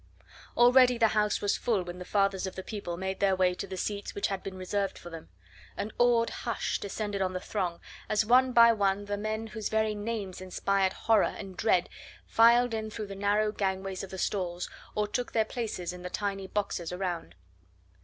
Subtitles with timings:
[0.57, 3.67] Already the house was full when the fathers of the people made their way to
[3.67, 5.29] the seats which had been reserved for them.
[5.77, 9.93] An awed hush descended on the throng as one by one the men whose very
[9.93, 11.87] names inspired horror and dread
[12.25, 16.09] filed in through the narrow gangways of the stalls or took their places in the
[16.09, 17.35] tiny boxes around.